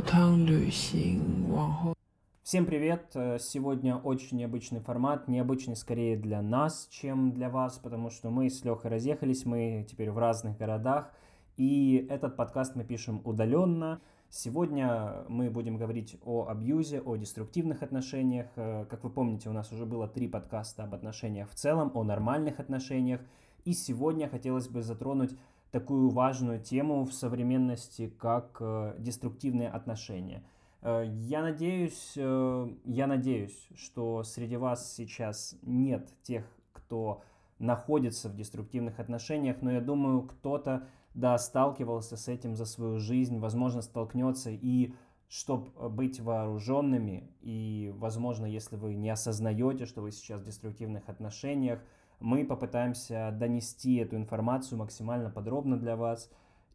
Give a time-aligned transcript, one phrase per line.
[0.00, 1.20] 趟旅行，
[1.50, 1.94] 往后
[2.42, 3.10] Всем привет!
[3.14, 8.48] Э, Сегодня очень необычный формат, необычный скорее для нас, чем для вас, потому что мы
[8.48, 11.12] с Лехой разъехались, мы теперь в разных городах,
[11.56, 14.00] и этот подкаст мы пишем удаленно.
[14.30, 18.46] Сегодня мы будем говорить о абьюзе, о деструктивных отношениях.
[18.56, 22.02] Э, Как вы помните, у нас уже было три подкаста об отношениях в целом, о
[22.02, 23.20] нормальных отношениях.
[23.64, 25.36] И сегодня хотелось бы затронуть
[25.71, 30.43] такую важную тему в современности, как э, деструктивные отношения.
[30.81, 37.21] Э, Я надеюсь, э, я надеюсь, что среди вас сейчас нет тех, кто
[37.57, 43.39] находится в деструктивных отношениях, но я думаю, кто-то, да, сталкивался с этим за свою жизнь,
[43.39, 44.93] возможно, столкнется, и
[45.29, 51.81] чтобы быть вооруженными, и, возможно, если вы не осознаете, что вы сейчас в деструктивных отношениях,
[52.21, 56.31] мы попытаемся донести эту информацию максимально подробно для вас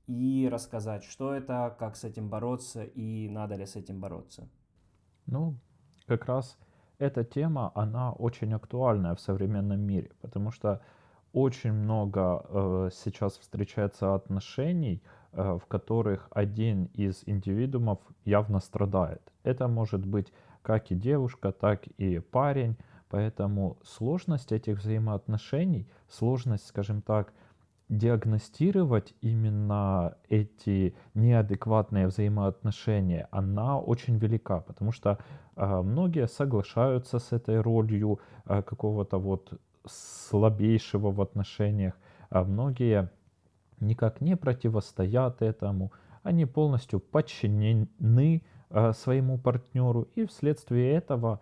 [0.06, 4.48] и рассказать, что это, как с этим бороться и надо ли с этим бороться.
[5.26, 5.54] Ну,
[6.06, 6.58] как раз
[6.98, 10.80] эта тема, она очень актуальная в современном мире, потому что
[11.32, 19.20] очень много э, сейчас встречается отношений, э, в которых один из индивидуумов явно страдает.
[19.42, 22.76] Это может быть как и девушка, так и парень,
[23.08, 27.32] поэтому сложность этих взаимоотношений, сложность, скажем так,
[27.88, 35.18] диагностировать именно эти неадекватные взаимоотношения, она очень велика, потому что
[35.54, 39.52] э, многие соглашаются с этой ролью э, какого-то вот
[39.86, 41.94] слабейшего в отношениях,
[42.28, 43.10] а многие
[43.78, 45.92] никак не противостоят этому,
[46.24, 51.40] они полностью подчинены э, своему партнеру, и вследствие этого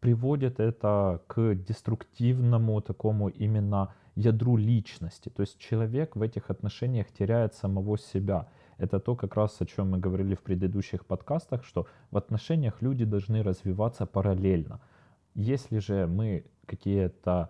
[0.00, 5.28] приводит это к деструктивному такому именно ядру личности.
[5.28, 8.48] То есть человек в этих отношениях теряет самого себя.
[8.78, 13.04] Это то, как раз о чем мы говорили в предыдущих подкастах, что в отношениях люди
[13.04, 14.80] должны развиваться параллельно.
[15.34, 17.48] Если же мы какие-то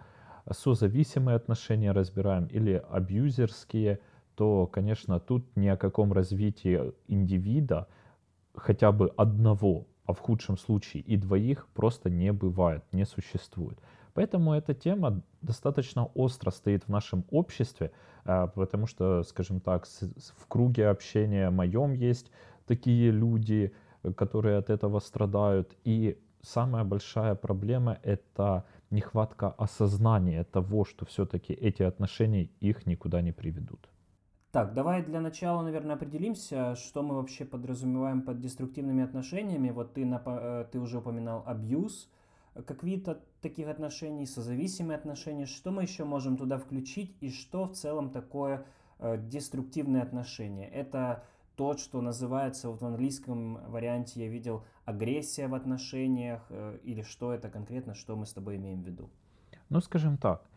[0.50, 4.00] созависимые отношения разбираем или абьюзерские,
[4.34, 7.88] то, конечно, тут ни о каком развитии индивида,
[8.54, 13.78] хотя бы одного, а в худшем случае и двоих, просто не бывает, не существует.
[14.15, 17.91] Поэтому эта тема достаточно остро стоит в нашем обществе,
[18.25, 22.31] а, потому что, скажем так, в круге общения моем есть
[22.67, 23.75] такие люди,
[24.17, 25.77] которые от этого страдают.
[25.84, 33.33] И самая большая проблема— это нехватка осознания того, что все-таки эти отношения их никуда не
[33.33, 33.88] приведут.
[34.52, 39.70] Так, давай для начала, наверное, определимся, что мы вообще подразумеваем под деструктивными отношениями.
[39.70, 42.08] Вот ты, напо- э, ты уже упоминал абьюз,
[42.66, 45.46] как вид от таких отношений, созависимые отношения.
[45.46, 48.64] Что мы еще можем туда включить и что в целом такое
[48.98, 50.68] э, деструктивные отношения?
[50.68, 51.24] Это
[51.56, 57.32] то, что называется вот в английском варианте я видел агрессия в отношениях э, или что
[57.32, 59.10] это конкретно, что мы с тобой имеем в виду?
[59.68, 60.56] Ну, скажем так, э,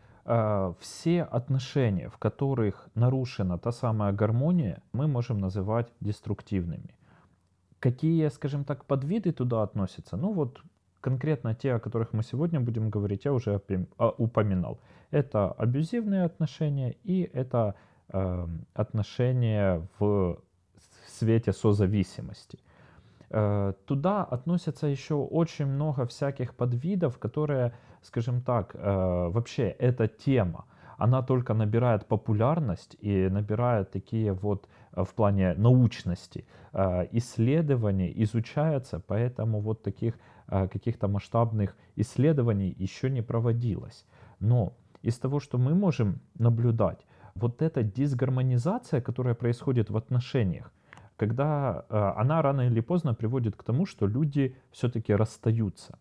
[0.80, 6.94] все отношения, в которых нарушена та самая гармония, мы можем называть деструктивными.
[7.80, 10.16] Какие, скажем так, подвиды туда относятся?
[10.16, 10.62] Ну вот
[11.00, 13.60] конкретно те, о которых мы сегодня будем говорить, я уже
[13.98, 14.78] а, упоминал.
[15.10, 17.74] Это абьюзивные отношения и это
[18.08, 20.38] э, отношения в
[21.06, 22.58] свете созависимости.
[23.30, 27.72] Э, туда относятся еще очень много всяких подвидов, которые,
[28.02, 30.64] скажем так, э, вообще эта тема,
[30.98, 39.00] она только набирает популярность и набирает такие вот э, в плане научности э, исследований, изучается,
[39.06, 40.18] поэтому вот таких
[40.72, 44.04] каких-то масштабных исследований еще не проводилось.
[44.40, 47.06] Но из того, что мы можем наблюдать,
[47.36, 50.72] вот эта дисгармонизация, которая происходит в отношениях,
[51.16, 56.00] когда она рано или поздно приводит к тому, что люди все-таки расстаются.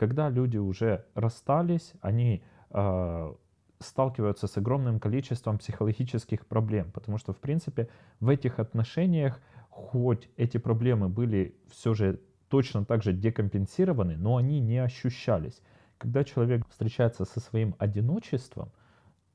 [0.00, 3.34] Когда люди уже расстались, они э,
[3.80, 10.56] сталкиваются с огромным количеством психологических проблем, потому что, в принципе, в этих отношениях, хоть эти
[10.56, 12.18] проблемы были все же
[12.48, 15.60] точно так же декомпенсированы, но они не ощущались.
[15.98, 18.72] Когда человек встречается со своим одиночеством,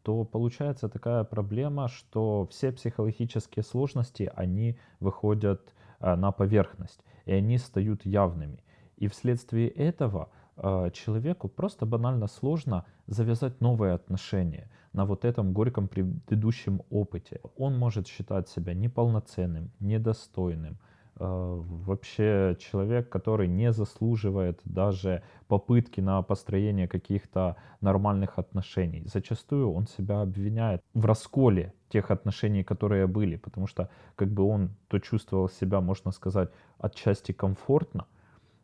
[0.01, 7.59] то получается такая проблема, что все психологические сложности, они выходят а, на поверхность, и они
[7.59, 8.63] стают явными.
[8.97, 16.81] И вследствие этого человеку просто банально сложно завязать новые отношения на вот этом горьком предыдущем
[16.89, 17.41] опыте.
[17.57, 20.77] Он может считать себя неполноценным, недостойным,
[21.19, 29.03] э, вообще человек, который не заслуживает даже попытки на построение каких-то нормальных отношений.
[29.05, 34.69] Зачастую он себя обвиняет в расколе тех отношений, которые были, потому что как бы он
[34.87, 38.05] то чувствовал себя, можно сказать, отчасти комфортно.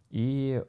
[0.10, 0.64] И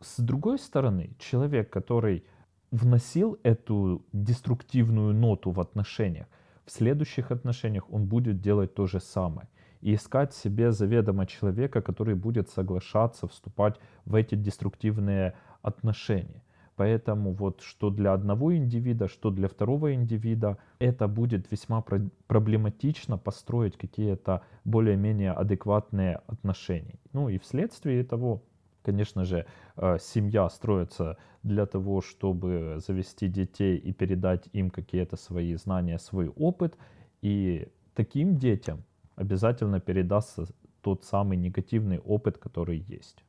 [0.00, 2.24] с другой стороны, человек, который
[2.70, 6.26] вносил эту деструктивную ноту в отношениях,
[6.64, 9.48] в следующих отношениях он будет делать то же самое.
[9.80, 16.42] И искать себе заведомо человека, который будет соглашаться вступать в эти деструктивные отношения.
[16.74, 21.82] Поэтому вот что для одного индивида, что для второго индивида, это будет весьма
[22.26, 26.98] проблематично построить какие-то более-менее адекватные отношения.
[27.12, 28.42] Ну и вследствие того,
[28.86, 29.44] конечно же,
[29.76, 36.28] э, семья строится для того, чтобы завести детей и передать им какие-то свои знания, свой
[36.28, 36.78] опыт.
[37.22, 38.84] И таким детям
[39.16, 40.44] обязательно передастся
[40.82, 43.24] тот самый негативный опыт, который есть.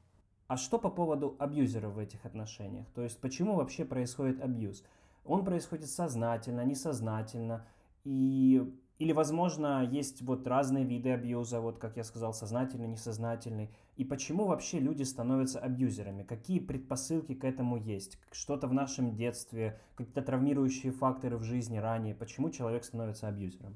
[0.47, 2.85] А что по поводу абьюзера в этих отношениях?
[2.93, 4.83] То есть почему вообще происходит абьюз?
[5.25, 7.65] Он происходит сознательно, несознательно,
[8.05, 8.61] и
[8.99, 13.69] или, возможно, есть вот разные виды абьюза, вот как я сказал, сознательный, несознательный.
[13.95, 16.23] И почему вообще люди становятся абьюзерами?
[16.23, 18.17] Какие предпосылки к этому есть?
[18.31, 22.15] Что-то в нашем детстве, какие-то травмирующие факторы в жизни ранее?
[22.15, 23.75] Почему человек становится абьюзером?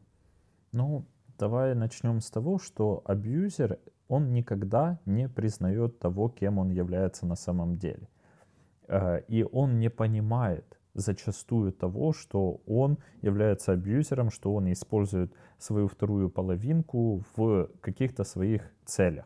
[0.72, 1.06] Ну,
[1.38, 3.78] давай начнем с того, что абьюзер,
[4.08, 8.10] он никогда не признает того, кем он является на самом деле.
[8.88, 15.88] Э, и он не понимает, зачастую того, что он является абьюзером, что он использует свою
[15.88, 19.26] вторую половинку в каких-то своих целях.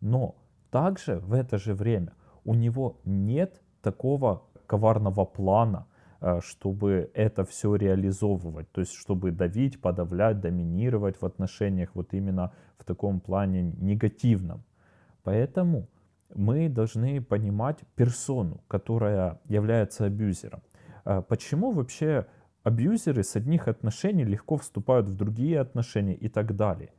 [0.00, 0.34] Но
[0.70, 2.12] также в это же время
[2.44, 5.86] у него нет такого коварного плана,
[6.20, 12.52] э, чтобы это все реализовывать, то есть чтобы давить, подавлять, доминировать в отношениях вот именно
[12.78, 14.64] в таком плане негативном.
[15.22, 15.88] Поэтому
[16.34, 20.62] мы должны понимать персону, которая является абьюзером.
[21.04, 22.26] А почему вообще
[22.62, 26.92] абьюзеры с одних отношений легко вступают в другие отношения и так далее?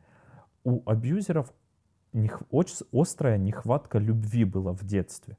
[0.63, 1.51] У абьюзеров
[2.49, 5.37] очень острая нехватка любви была в детстве.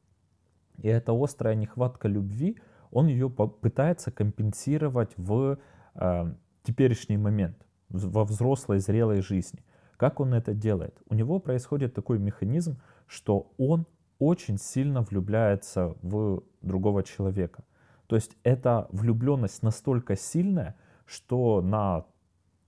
[0.78, 2.58] И эта острая нехватка любви,
[2.90, 5.58] он ее пытается компенсировать в
[5.94, 7.56] э, теперешний момент,
[7.88, 9.64] во взрослой, зрелой жизни.
[9.96, 10.94] Как он это делает?
[11.08, 13.86] У него происходит такой механизм, что он
[14.18, 17.64] очень сильно влюбляется в другого человека–
[18.06, 20.76] то есть эта влюбленность настолько сильная,
[21.06, 22.04] что на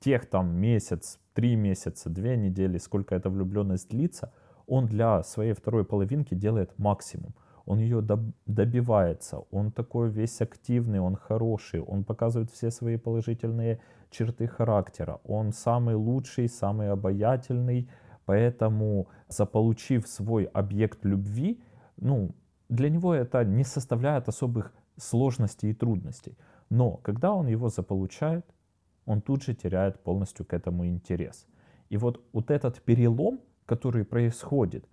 [0.00, 4.32] тех там месяц, три месяца, две недели, сколько эта влюбленность длится,
[4.66, 7.34] он для своей второй половинки делает максимум.
[7.64, 8.00] Он ее
[8.46, 13.80] добивается, он такой весь активный, он хороший, он показывает все свои положительные
[14.10, 17.90] черты характера, он самый лучший, самый обаятельный,
[18.24, 21.60] поэтому заполучив свой объект любви,
[21.98, 22.34] ну,
[22.70, 26.36] для него это не составляет особых сложностей и трудностей.
[26.70, 28.44] Но когда он его заполучает,
[29.06, 31.46] он тут же теряет полностью к этому интерес.
[31.88, 34.86] И вот, вот этот перелом, который происходит,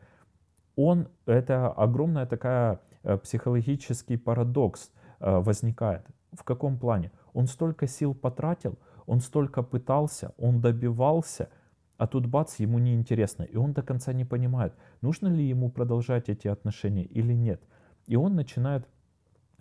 [0.75, 6.05] он, это огромная такая э, психологический парадокс э, возникает.
[6.31, 7.11] В каком плане?
[7.33, 11.49] Он столько сил потратил, он столько пытался, он добивался,
[11.97, 13.43] а тут бац, ему неинтересно.
[13.43, 17.61] И он до конца не понимает, нужно ли ему продолжать эти отношения или нет.
[18.07, 18.87] И он начинает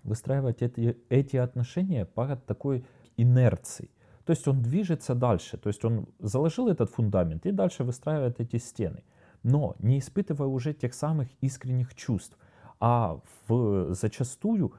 [0.04, 2.84] выстраивать эти, эти отношения по такой
[3.16, 3.90] инерции.
[4.24, 8.56] То есть он движется дальше, то есть он заложил этот фундамент и дальше выстраивает эти
[8.56, 9.02] стены,
[9.42, 12.38] но не испытывая уже тех самых искренних чувств.
[12.80, 14.72] А в, зачастую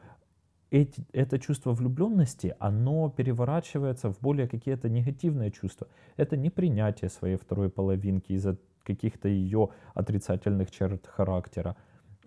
[0.71, 5.87] эти, это чувство влюбленности, оно переворачивается в более какие-то негативные чувства.
[6.17, 11.75] Это непринятие своей второй половинки из-за каких-то ее отрицательных черт характера.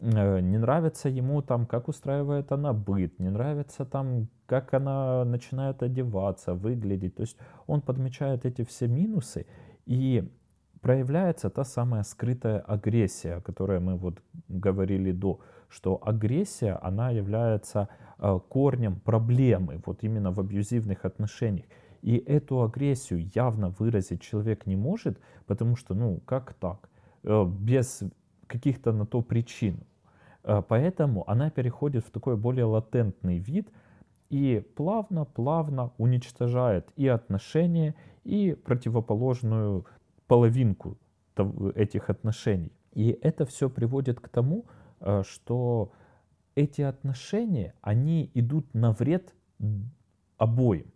[0.01, 5.83] Э, не нравится ему там, как устраивает она быт, не нравится там, как она начинает
[5.83, 7.17] одеваться, выглядеть.
[7.17, 7.37] То есть
[7.67, 9.47] он подмечает эти все минусы
[9.87, 10.31] и
[10.81, 17.89] проявляется та самая скрытая агрессия, о которой мы вот говорили до, что агрессия, она является
[18.19, 21.67] э, корнем проблемы вот именно в абьюзивных отношениях.
[22.03, 26.89] И эту агрессию явно выразить человек не может, потому что, ну, как так?
[27.25, 28.05] Э, без
[28.49, 29.85] каких-то на то причин.
[30.43, 33.71] Э, поэтому она переходит в такой более латентный вид
[34.31, 39.87] и плавно-плавно уничтожает и отношения, и противоположную
[40.27, 40.99] половинку
[41.75, 42.73] этих отношений.
[42.93, 44.67] И это все приводит к тому,
[45.01, 45.93] э, что
[46.55, 49.33] эти отношения, они идут на вред
[50.37, 50.93] обоим.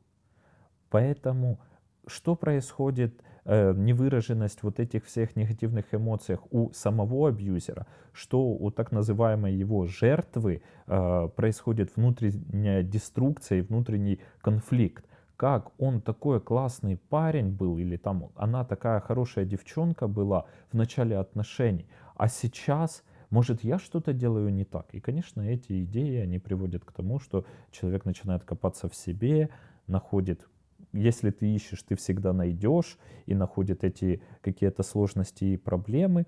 [0.91, 1.61] Поэтому
[2.07, 9.55] что происходит невыраженность вот этих всех негативных эмоций у самого абьюзера, что у так называемой
[9.55, 15.05] его жертвы э, происходит внутренняя деструкция и внутренний конфликт.
[15.37, 21.19] Как он такой классный парень был, или там она такая хорошая девчонка была в начале
[21.19, 24.93] отношений, а сейчас может, я что-то делаю не так?
[24.93, 29.49] И, конечно, эти идеи, они приводят к тому, что человек начинает копаться в себе,
[29.87, 30.47] находит
[30.93, 36.27] если ты ищешь, ты всегда найдешь и находит эти какие-то сложности и проблемы.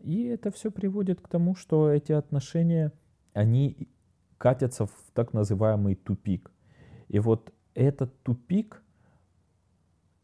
[0.00, 2.92] И это все приводит к тому, что эти отношения,
[3.32, 3.88] они
[4.38, 6.50] катятся в так называемый тупик.
[7.08, 8.82] И вот этот тупик,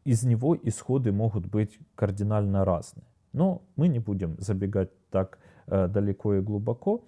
[0.03, 3.05] из него исходы могут быть кардинально разные.
[3.33, 7.03] Но мы не будем забегать так э, далеко и глубоко.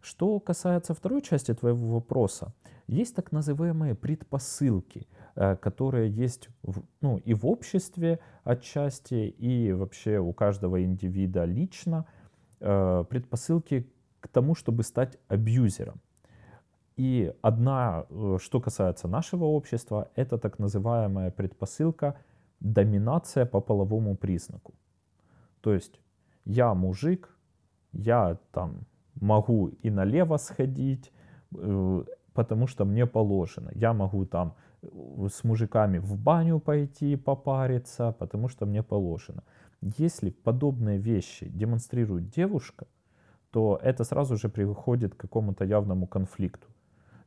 [0.00, 2.54] Что касается второй части твоего вопроса,
[2.86, 5.06] есть так называемые предпосылки,
[5.40, 12.04] э, которые есть в, ну, и в обществе отчасти, и вообще у каждого индивида лично,
[12.60, 16.00] э, предпосылки к тому, чтобы стать абьюзером.
[16.96, 22.14] И одна, э, что касается нашего общества, это так называемая предпосылка
[22.60, 24.74] доминация по половому признаку.
[25.62, 26.00] То есть
[26.44, 27.34] я мужик,
[27.92, 31.12] я там могу и налево сходить,
[32.34, 33.70] потому что мне положено.
[33.74, 39.42] Я могу там с мужиками в баню пойти попариться, потому что мне положено.
[39.80, 42.86] Если подобные вещи демонстрирует девушка,
[43.50, 46.68] то это сразу же приходит к какому-то явному конфликту.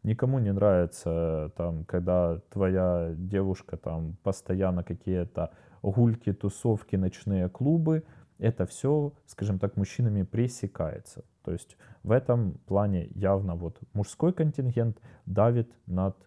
[0.04, 8.04] Никому не нравится, там, когда твоя девушка там постоянно какие-то гульки, тусовки, ночные клубы,
[8.38, 11.24] это все, скажем так, мужчинами пресекается.
[11.44, 16.18] То есть в этом плане явно вот мужской контингент давит над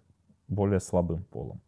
[0.49, 1.61] более слабым полом.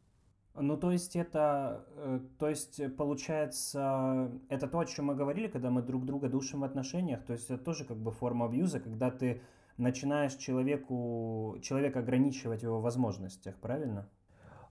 [0.61, 5.71] Ну, то есть это, э, то есть получается, это то, о чем мы говорили, когда
[5.71, 9.11] мы друг друга душим в отношениях, то есть это тоже как бы форма абьюза, когда
[9.11, 9.41] ты
[9.77, 14.09] начинаешь человеку, человека ограничивать в его возможностях, правильно?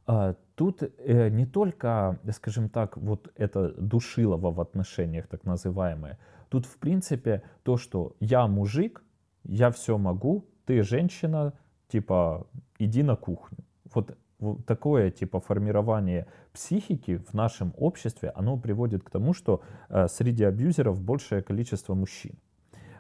[0.05, 6.17] А, тут э, не только, скажем так, вот это душилово в отношениях, так называемое.
[6.49, 9.03] Тут, в принципе, то, что я мужик,
[9.43, 11.53] я все могу, ты женщина,
[11.87, 12.47] типа,
[12.79, 13.66] иди на кухню.
[14.39, 20.43] Вот, такое, типа, формирование психики в нашем обществе, оно приводит к тому, что э, среди
[20.43, 22.33] абьюзеров большее количество мужчин.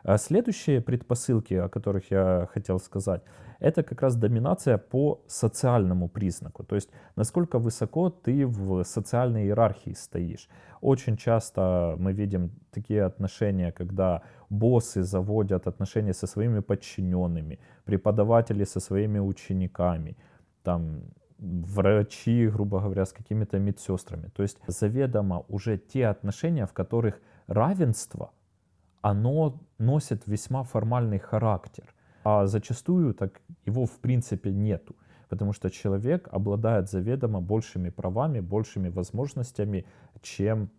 [0.03, 3.21] А следующие предпосылки, о которых я хотел сказать,
[3.59, 6.63] это как раз доминация по социальному признаку.
[6.63, 10.47] То есть насколько высоко ты в социальной иерархии стоишь.
[10.81, 18.79] Очень часто мы видим такие отношения, когда боссы заводят отношения со своими подчиненными, преподаватели со
[18.79, 20.15] своими учениками,
[20.67, 21.01] там,
[21.39, 24.29] врачи, грубо говоря, с какими-то медсестрами.
[24.35, 28.31] То есть заведомо уже те отношения, в которых равенство
[29.01, 31.85] оно носит весьма формальный характер.
[32.23, 34.95] А зачастую так его в принципе нету.
[35.29, 39.85] Потому что человек обладает заведомо большими правами, большими возможностями,
[40.21, 40.69] чем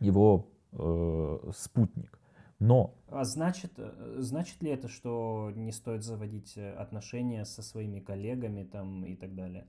[0.00, 2.17] его э, спутник.
[2.60, 2.94] Но...
[3.08, 8.64] А значит, э, значит ли это, что не стоит заводить э, отношения со своими коллегами
[8.64, 9.66] там и так далее?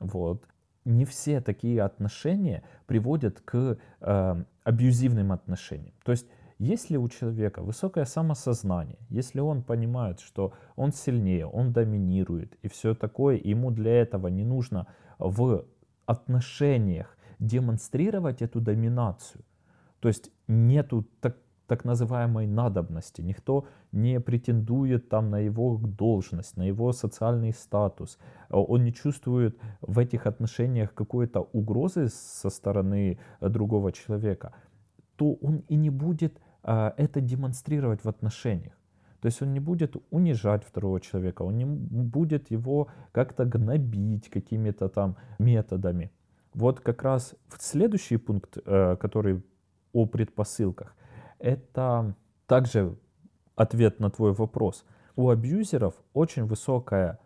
[0.00, 0.46] Вот.
[0.84, 5.94] Не все такие отношения приводят к э, абьюзивным отношениям.
[6.04, 6.26] То есть
[6.58, 12.94] если у человека высокое самосознание, если он понимает, что он сильнее, он доминирует и все
[12.94, 14.86] такое, ему для этого не нужно
[15.18, 15.64] в
[16.06, 19.44] отношениях демонстрировать эту доминацию,
[19.98, 21.36] то есть нету так,
[21.72, 28.18] так называемой надобности, никто не претендует там на его должность, на его социальный статус,
[28.50, 34.52] он не чувствует в этих отношениях какой-то угрозы со стороны другого человека,
[35.16, 38.74] то он и не будет а, это демонстрировать в отношениях.
[39.20, 44.88] То есть он не будет унижать второго человека, он не будет его как-то гнобить какими-то
[44.88, 46.10] там методами.
[46.54, 49.42] Вот как раз следующий пункт, э, который
[49.94, 50.94] о предпосылках,
[51.42, 52.14] это
[52.46, 52.96] также
[53.56, 54.84] ответ на твой вопрос.
[55.16, 57.18] У абьюзеров очень высокая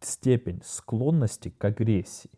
[0.00, 2.30] степень склонности к агрессии.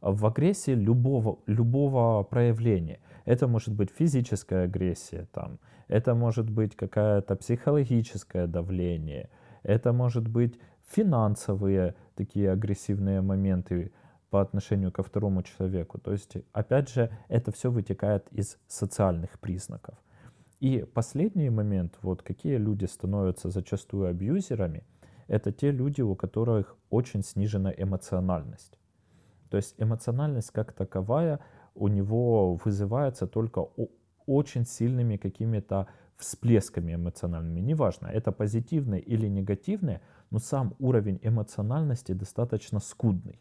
[0.00, 7.36] В агрессии любого, любого проявления– это может быть физическая агрессия, там, это может быть какое-то
[7.36, 9.28] психологическое давление,
[9.62, 13.92] это может быть финансовые такие агрессивные моменты
[14.30, 15.98] по отношению ко второму человеку.
[15.98, 19.96] То есть, опять же, это все вытекает из социальных признаков.
[20.60, 24.84] И последний момент, вот какие люди становятся зачастую абьюзерами,
[25.26, 28.78] это те люди, у которых очень снижена эмоциональность.
[29.48, 31.40] То есть эмоциональность как таковая
[31.74, 33.66] у него вызывается только
[34.26, 35.86] очень сильными какими-то
[36.16, 37.60] всплесками эмоциональными.
[37.60, 40.00] Неважно, это позитивные или негативные,
[40.30, 43.40] но сам уровень эмоциональности достаточно скудный.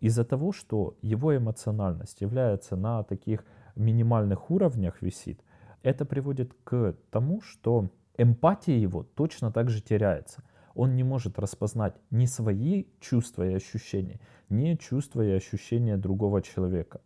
[0.00, 5.40] Из-за того, что его эмоциональность является на таких минимальных уровнях висит,
[5.86, 10.42] это приводит к тому, что эмпатия его точно так же теряется.
[10.74, 17.00] Он не может распознать ни свои чувства и ощущения, ни чувства и ощущения другого человека.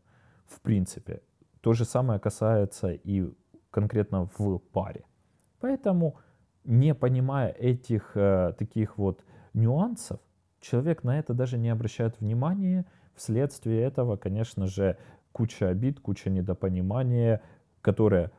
[0.47, 1.21] В принципе.
[1.61, 3.31] То же самое касается и
[3.71, 5.05] конкретно в паре.
[5.61, 6.17] Поэтому,
[6.65, 9.23] не понимая этих э, таких вот
[9.53, 10.21] нюансов,
[10.61, 12.87] человек на это даже не обращает внимания.
[13.15, 14.97] Вследствие этого, конечно же,
[15.33, 17.43] куча обид, куча недопонимания,
[17.83, 18.31] которые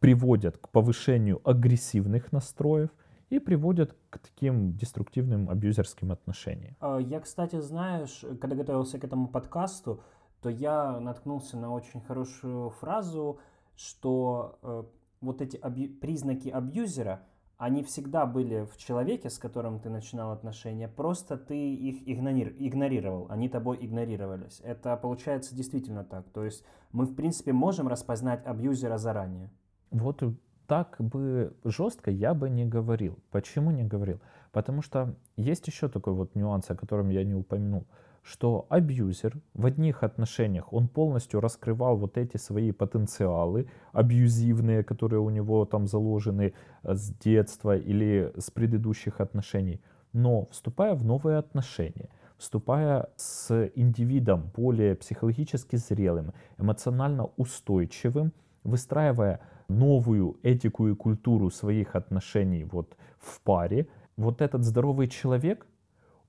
[0.00, 2.90] приводят к повышению агрессивных настроев
[3.28, 6.74] и приводят к таким деструктивным абьюзерским отношениям.
[6.80, 10.02] А, я, кстати, знаешь, когда готовился к этому подкасту,
[10.42, 13.38] то я наткнулся на очень хорошую фразу,
[13.76, 14.84] что э,
[15.20, 17.20] вот эти абью- признаки абьюзера,
[17.58, 23.26] они всегда были в человеке, с которым ты начинал отношения, просто ты их игнори- игнорировал,
[23.28, 24.60] они тобой игнорировались.
[24.64, 26.26] Это получается действительно так.
[26.30, 29.50] То есть мы, в принципе, можем распознать абьюзера заранее.
[29.90, 30.22] Вот
[30.66, 33.18] так бы жестко я бы не говорил.
[33.30, 34.20] Почему не говорил?
[34.52, 37.86] Потому что есть еще такой вот нюанс, о котором я не упомянул,
[38.22, 45.30] что абьюзер в одних отношениях, он полностью раскрывал вот эти свои потенциалы абьюзивные, которые у
[45.30, 49.80] него там заложены э, с детства или с предыдущих отношений.
[50.12, 58.32] Но вступая в новые отношения, вступая с индивидом более психологически зрелым, эмоционально устойчивым,
[58.64, 59.40] выстраивая
[59.70, 65.66] новую этику и культуру своих отношений вот в паре, вот этот здоровый человек,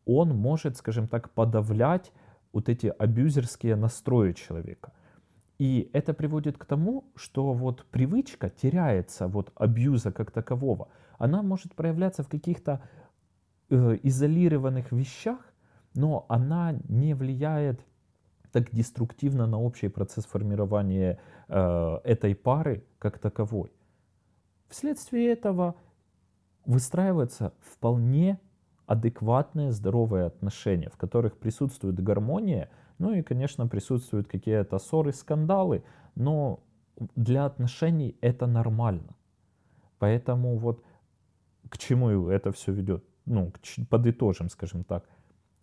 [0.05, 2.11] он может, скажем так, подавлять
[2.53, 4.91] вот эти абьюзерские настрои человека.
[5.59, 10.87] И это приводит к тому, что вот привычка теряется вот абьюза как такового.
[11.19, 12.81] Она может проявляться в каких-то
[13.69, 15.37] э, изолированных вещах,
[15.93, 17.79] но она не влияет
[18.51, 23.71] так деструктивно на общий процесс формирования э, этой пары как таковой.
[24.69, 25.75] Вследствие этого
[26.65, 28.39] выстраиваются вполне
[28.85, 35.83] адекватные здоровые отношения, в которых присутствует гармония, ну и, конечно, присутствуют какие-то ссоры, скандалы,
[36.15, 36.59] но
[37.15, 39.15] для отношений это нормально.
[39.97, 40.83] Поэтому вот
[41.69, 43.03] к чему это все ведет?
[43.25, 43.53] Ну,
[43.89, 45.07] подытожим, скажем так.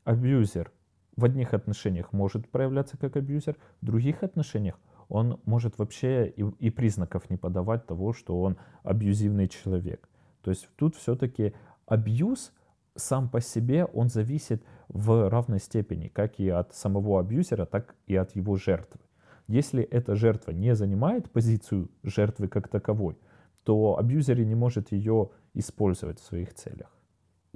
[0.05, 0.73] Абьюзер
[1.19, 4.79] в одних отношениях может проявляться как абьюзер, в других отношениях
[5.09, 10.09] он может вообще и, и признаков не подавать того, что он абьюзивный человек.
[10.43, 11.55] То есть тут все-таки
[11.87, 12.53] абьюз
[12.95, 18.15] сам по себе, он зависит в равной степени как и от самого абьюзера, так и
[18.15, 19.01] от его жертвы.
[19.49, 23.19] Если эта жертва не занимает позицию жертвы как таковой,
[23.65, 26.98] то абьюзер не может ее использовать в своих целях.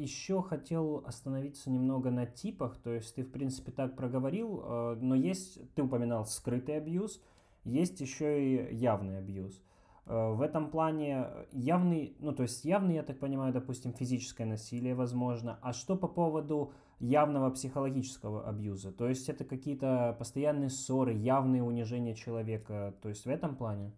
[0.03, 5.15] Еще хотел остановиться немного на типах, то есть ты, в принципе, так проговорил, э, но
[5.15, 7.23] есть, ты упоминал скрытый абьюз,
[7.63, 9.63] есть еще и явный абьюз.
[10.07, 14.97] Э, в этом плане явный, ну то есть явный, я так понимаю, допустим, физическое насилие
[14.97, 15.61] возможно.
[15.63, 18.91] А что по поводу явного психологического абьюза?
[18.91, 23.93] То есть это какие-то постоянные ссоры, явные унижения человека, то есть в этом плане?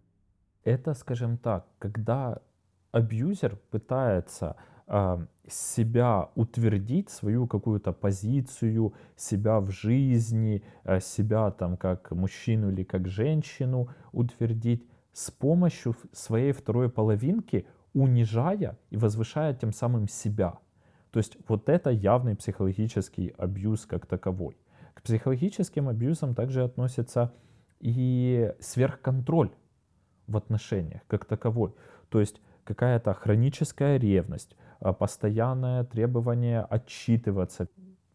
[0.63, 2.43] Это, скажем так, когда
[2.91, 4.55] абьюзер пытается
[5.47, 13.07] себя утвердить, свою какую-то позицию, себя в жизни, э, себя там как мужчину или как
[13.07, 20.59] женщину утвердить с помощью своей второй половинки, унижая и возвышая тем самым себя.
[21.11, 24.57] То есть вот это явный психологический абьюз как таковой.
[24.93, 27.33] К психологическим абьюзам также относится
[27.79, 29.51] и сверхконтроль
[30.27, 31.73] в отношениях как таковой.
[32.09, 37.67] То есть какая-то хроническая ревность, а, постоянное требование отчитываться,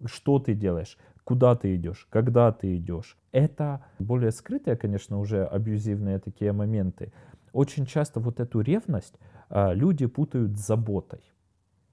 [0.05, 3.17] что ты делаешь, куда ты идешь, когда ты идешь.
[3.33, 7.13] Это более скрытые, конечно, уже абьюзивные такие моменты.
[7.53, 9.19] Очень часто вот эту ревность
[9.49, 11.21] а, люди путают с заботой.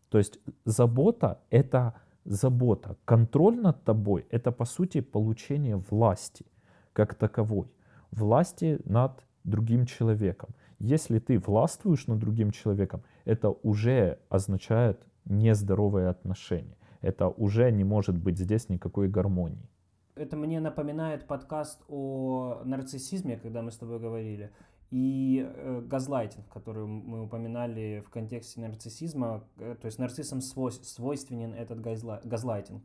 [0.09, 1.93] То есть забота— это
[2.25, 2.97] забота.
[3.05, 6.45] Контроль над тобой— это, по сути, получение власти
[6.93, 7.67] как таковой.
[8.11, 10.49] Власти над другим человеком.
[10.79, 16.77] Если ты властвуешь над другим человеком, это уже означает нездоровые отношения.
[17.01, 19.69] Это уже не может быть здесь никакой гармонии.
[20.15, 24.51] Это мне напоминает подкаст о нарциссизме, когда мы с тобой говорили,
[24.89, 29.43] и э, газлайтинг, который мы упоминали в контексте нарциссизма.
[29.57, 32.81] Э, то есть нарциссам свой, свойственен этот газла, газлайтинг.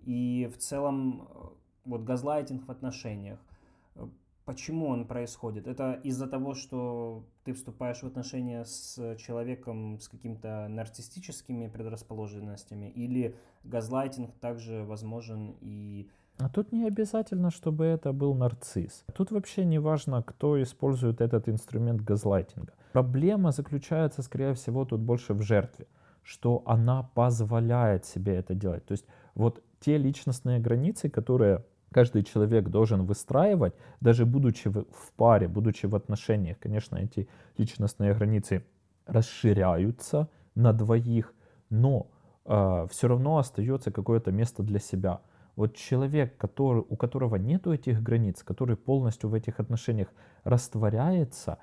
[0.00, 1.46] И в целом э,
[1.84, 3.38] вот газлайтинг в отношениях.
[4.44, 5.66] Почему он происходит?
[5.66, 13.36] Это из-за того, что ты вступаешь в отношения с человеком с какими-то нарциссическими предрасположенностями, или
[13.64, 19.04] газлайтинг также возможен и а тут не обязательно, чтобы это был нарцисс.
[19.14, 22.72] Тут вообще не важно, кто использует этот инструмент газлайтинга.
[22.92, 25.86] Проблема заключается, скорее всего, тут больше в жертве,
[26.24, 28.84] что она позволяет себе это делать.
[28.84, 35.46] То есть вот те личностные границы, которые каждый человек должен выстраивать, даже будучи в паре,
[35.46, 38.64] будучи в отношениях, конечно, эти личностные границы
[39.06, 41.32] расширяются на двоих,
[41.70, 42.08] но
[42.46, 45.20] э, все равно остается какое-то место для себя–
[45.56, 50.08] вот человек, который, у которого нету этих границ, который полностью в этих отношениях
[50.42, 51.58] растворяется,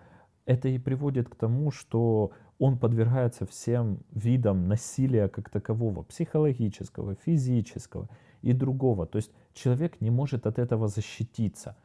[0.46, 8.08] это и приводит к тому, что он подвергается всем видам насилия как такового, психологического, физического
[8.42, 9.06] и другого.
[9.06, 11.76] То есть человек не может от этого защититься.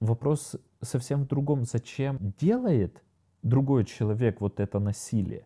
[0.00, 1.64] Вопрос совсем в другом.
[1.64, 3.02] Зачем делает
[3.42, 5.44] другой человек вот это насилие?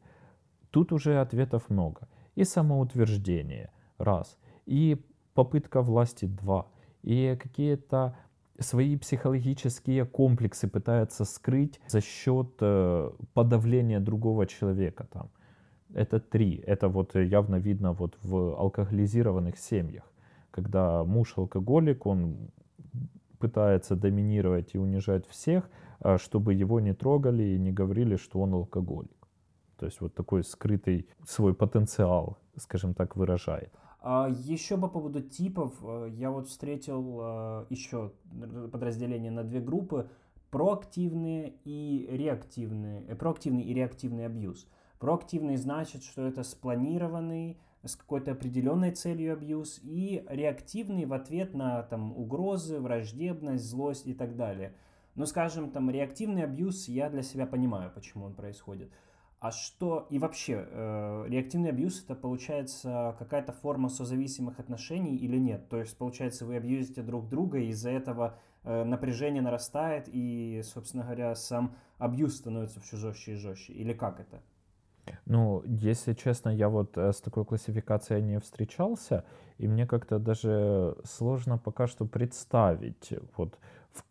[0.70, 2.08] Тут уже ответов много.
[2.34, 4.38] И самоутверждение, раз.
[4.66, 5.04] И
[5.34, 6.66] попытка власти два.
[7.02, 8.16] И какие-то
[8.58, 15.30] свои психологические комплексы пытается скрыть за счет э, подавления другого человека там.
[15.92, 16.56] Это три.
[16.66, 20.04] Это вот явно видно вот в алкоголизированных семьях,
[20.50, 22.50] когда муж алкоголик, он
[23.38, 25.68] пытается доминировать и унижать всех,
[26.00, 29.28] а чтобы его не трогали и не говорили, что он алкоголик.
[29.76, 33.72] То есть вот такой скрытый свой потенциал, скажем так, выражает.
[34.06, 38.12] А, еще по поводу типов, э, я вот встретил э, еще
[38.70, 40.10] подразделение на две группы,
[40.50, 44.68] проактивные и реактивные, э, проактивный и реактивный абьюз.
[44.98, 51.82] Проактивный значит, что это спланированный, с какой-то определенной целью абьюз, и реактивный в ответ на
[51.84, 54.74] там, угрозы, враждебность, злость и так далее.
[55.14, 58.90] Ну, скажем, там, реактивный абьюз я для себя понимаю, почему он происходит.
[59.44, 65.68] А что и вообще э, реактивный абьюз это получается какая-то форма созависимых отношений или нет?
[65.68, 71.04] То есть получается вы абьюзите друг друга и из-за этого э, напряжение нарастает и, собственно
[71.04, 73.74] говоря, сам абьюз становится все жестче и жестче.
[73.74, 74.40] Или как это?
[75.26, 79.26] Ну, если честно, я вот э, с такой классификацией не встречался,
[79.58, 83.58] и мне как-то даже сложно пока что представить, вот
[83.92, 84.04] в,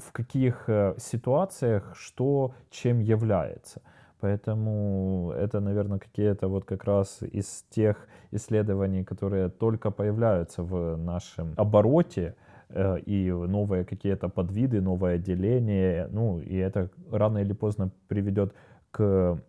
[0.00, 3.82] в каких э, ситуациях что чем является.
[4.20, 11.54] Поэтому это, наверное, какие-то вот как раз из тех исследований, которые только появляются в нашем
[11.56, 12.34] обороте,
[12.68, 18.54] э, и новые какие-то подвиды, новое деление, ну, и это рано или поздно приведет
[18.90, 19.40] к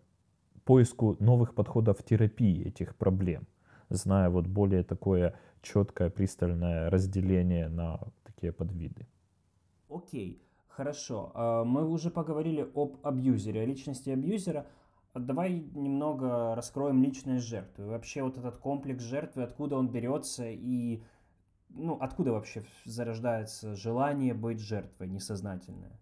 [0.64, 3.46] поиску новых подходов терапии этих проблем,
[3.90, 9.06] зная вот более такое четкое, пристальное разделение на такие подвиды.
[9.88, 10.32] Окей.
[10.32, 10.51] Okay.
[10.76, 14.66] Хорошо, а, мы уже поговорили об абьюзере, о личности абьюзера.
[15.14, 17.86] Давай немного раскроем личность жертвы.
[17.86, 21.02] Вообще вот этот комплекс жертвы, откуда он берется и
[21.68, 25.92] ну, откуда вообще зарождается желание быть жертвой несознательное?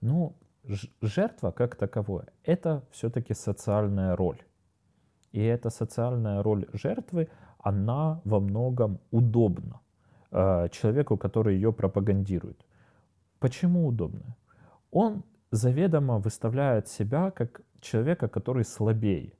[0.00, 0.36] Ну,
[1.00, 4.42] жертва как таковое, это все-таки социальная роль.
[5.32, 9.80] И эта социальная роль жертвы, она во многом удобна
[10.30, 12.66] э, человеку, который ее пропагандирует.
[13.42, 14.36] Почему удобно?
[14.92, 19.32] Он заведомо выставляет себя как человека, который слабее.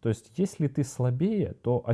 [0.00, 1.86] То есть, если ты слабее, то,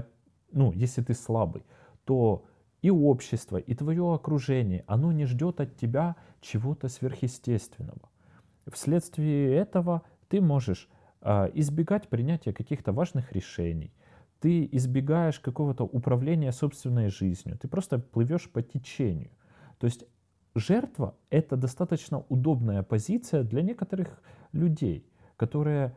[0.53, 1.67] ну, если ты слабый,
[2.05, 2.47] то
[2.81, 8.09] и общество, и твое окружение, оно не ждет от тебя чего-то сверхъестественного.
[8.73, 10.89] Вследствие этого ты можешь
[11.21, 13.93] э, избегать принятия каких-то важных решений,
[14.39, 19.31] ты избегаешь какого-то управления собственной жизнью, ты просто плывешь по течению.
[19.79, 20.07] То есть
[20.61, 25.05] жертва— это достаточно удобная позиция для некоторых людей,
[25.37, 25.95] которые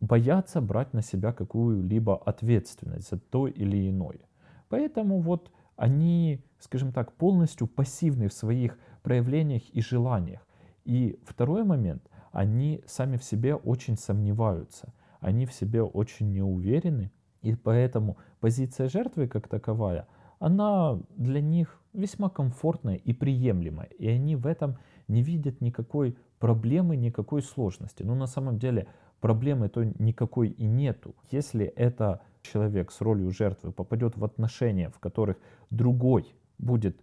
[0.00, 4.20] боятся брать на себя какую-либо ответственность за то или иное.
[4.68, 10.46] Поэтому вот они, скажем так, полностью пассивны в своих проявлениях и желаниях.
[10.84, 17.10] И второй момент, они сами в себе очень сомневаются, они в себе очень неуверены,
[17.42, 20.06] и поэтому позиция жертвы как таковая,
[20.38, 26.96] она для них весьма комфортная и приемлемая, и они в этом не видят никакой проблемы,
[26.96, 28.02] никакой сложности.
[28.02, 28.86] Но на самом деле
[29.20, 31.14] проблемы то никакой и нету.
[31.30, 35.36] Если это человек с ролью жертвы попадет в отношения, в которых
[35.70, 37.00] другой будет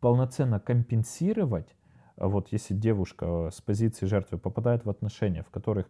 [0.00, 1.76] полноценно компенсировать,
[2.16, 5.88] а вот если девушка с позиции жертвы попадает в отношения, в которых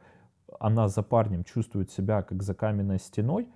[0.59, 3.49] она за парнем чувствует себя как за каменной стеной,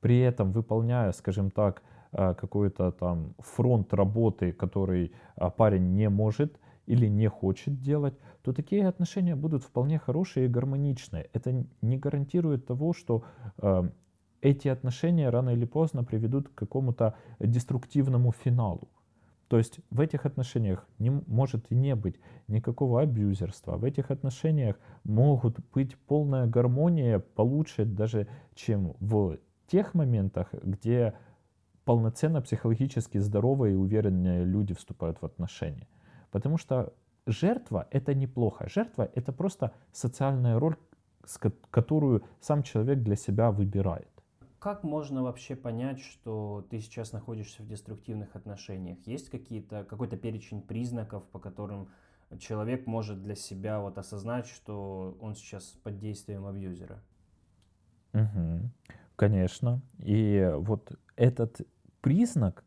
[0.00, 7.06] при этом выполняя, скажем так, какой-то там фронт работы, который э, парень не может или
[7.06, 11.28] не хочет делать, то такие отношения будут вполне хорошие и гармоничные.
[11.32, 13.24] Это не гарантирует того, что
[13.58, 13.90] э,
[14.42, 18.88] эти отношения рано или поздно приведут к какому-то деструктивному финалу.
[19.48, 23.76] То есть в этих отношениях не может и не быть никакого абьюзерства.
[23.76, 31.14] В этих отношениях могут быть полная гармония, получше даже, чем в тех моментах, где
[31.84, 35.88] полноценно психологически здоровые и уверенные люди вступают в отношения.
[36.30, 36.92] Потому что
[37.26, 38.68] жертва— это неплохо.
[38.68, 40.76] Жертва— это просто социальная роль,
[41.70, 44.08] которую сам человек для себя выбирает.
[44.58, 48.98] Как можно вообще понять, что ты сейчас находишься в деструктивных отношениях?
[49.06, 51.88] Есть какие-то, какой-то перечень признаков, по которым
[52.38, 57.02] человек может для себя вот осознать, что он сейчас под действием абьюзера?
[58.14, 58.70] Угу.
[59.16, 59.80] Конечно.
[59.98, 61.60] И вот этот
[62.00, 62.64] признак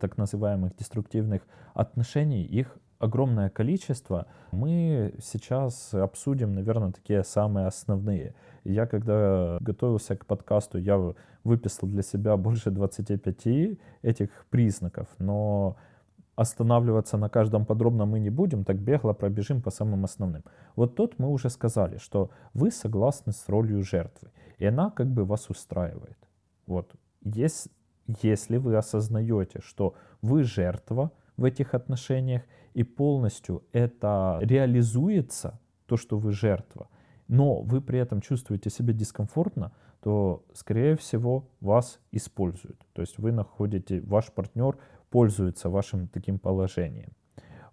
[0.00, 1.42] так называемых деструктивных
[1.74, 4.26] отношений, их огромное количество.
[4.50, 8.34] Мы сейчас обсудим, наверное, такие самые основные.
[8.64, 15.76] Я, когда готовился к подкасту, я выписал для себя больше 25 этих признаков, но
[16.34, 20.44] останавливаться на каждом подробно мы не будем, так бегло пробежим по самым основным.
[20.76, 25.26] Вот тут мы уже сказали, что вы согласны с ролью жертвы, и она как бы
[25.26, 26.16] вас устраивает.
[26.66, 26.94] Вот.
[27.24, 27.68] Есть,
[28.22, 32.42] если вы осознаете, что вы жертва в этих отношениях,
[32.74, 36.88] и полностью это реализуется, то, что вы жертва,
[37.28, 42.86] но вы при этом чувствуете себя дискомфортно, то, скорее всего, вас используют.
[42.92, 44.78] То есть вы находите, ваш партнер
[45.10, 47.12] пользуется вашим таким положением.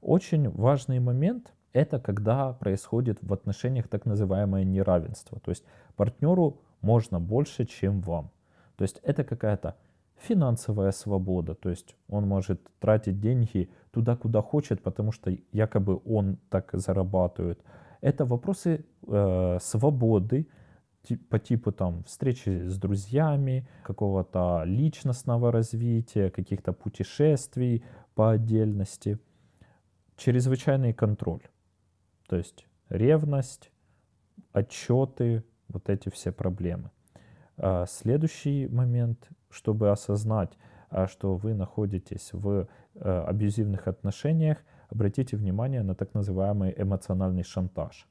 [0.02, 5.40] Очень важный момент– это когда происходит в отношениях так называемое неравенство.
[5.40, 5.64] То есть
[5.96, 8.32] партнеру можно больше, чем вам.
[8.80, 9.76] То есть это какая-то
[10.16, 16.38] финансовая свобода, то есть он может тратить деньги туда, куда хочет, потому что якобы он
[16.50, 17.62] так зарабатывает.
[18.00, 20.48] Это вопросы э, свободы
[21.30, 27.84] по типу там встречи с друзьями, какого-то личностного развития, каких-то путешествий
[28.16, 29.20] по отдельности,
[30.16, 31.44] чрезвычайный контроль,
[32.30, 33.72] то есть ревность,
[34.54, 36.92] отчеты, вот эти все проблемы.
[37.60, 40.58] А следующий момент чтобы осознать,
[40.90, 44.58] а, что вы находитесь в э, абьюзивных отношениях,
[44.90, 48.08] обратите внимание на так называемый эмоциональный шантаж.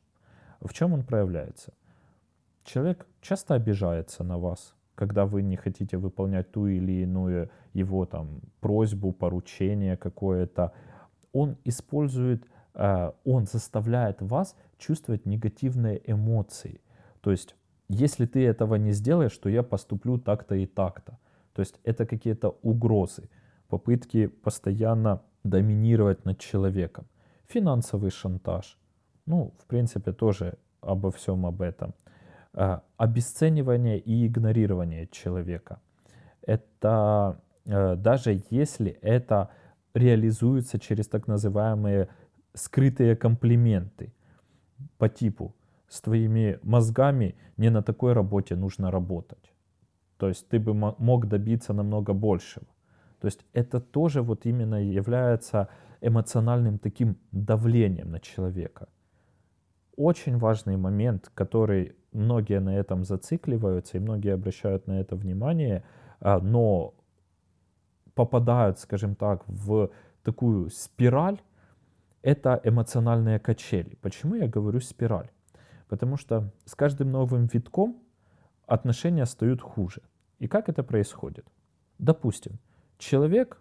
[0.61, 1.73] В чем он проявляется?
[2.65, 8.41] Человек часто обижается на вас, когда вы не хотите выполнять ту или иную его там
[8.61, 10.73] просьбу, поручение какое-то.
[11.33, 16.81] Он использует, он заставляет вас чувствовать негативные эмоции.
[17.21, 17.55] То есть,
[17.89, 21.19] если ты этого не сделаешь, то я поступлю так-то и так-то.
[21.53, 23.29] То есть это какие-то угрозы,
[23.69, 27.07] попытки постоянно доминировать над человеком.
[27.47, 28.79] Финансовый шантаж.
[29.27, 31.95] Ну, в принципе, тоже обо всем об этом.
[32.53, 35.81] А, обесценивание и игнорирование человека.
[36.43, 39.51] Это э, даже если это
[39.95, 42.09] реализуется через так называемые
[42.55, 44.13] скрытые комплименты
[44.99, 45.55] по типу
[45.89, 49.53] с твоими мозгами не на такой работе нужно работать.
[50.19, 52.67] То есть ты бы мог добиться намного большего.
[53.21, 55.69] То есть это тоже вот именно является
[56.01, 58.89] эмоциональным таким давлением на человека.
[59.97, 65.83] Очень важный момент, который многие на этом зацикливаются и многие обращают на это внимание,
[66.21, 66.95] а, но
[68.15, 69.91] попадают, скажем так, в
[70.23, 71.41] такую спираль,
[72.23, 73.97] это эмоциональные качели.
[74.01, 75.31] Почему я говорю спираль?
[75.89, 78.03] Потому что с каждым новым витком
[78.67, 80.03] отношения стают хуже.
[80.39, 81.47] И как это происходит?
[81.99, 82.59] Допустим,
[82.99, 83.61] человек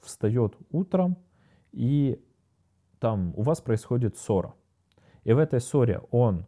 [0.00, 1.16] встает утром,
[1.72, 2.20] и
[2.98, 4.54] там у вас происходит ссора.
[5.24, 6.46] И в этой ссоре он